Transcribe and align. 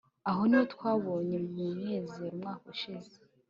aho 0.29 0.41
niho 0.47 0.65
twabonye 0.73 1.35
munezero 1.53 2.29
umwaka 2.33 2.65
ushize 2.75 3.11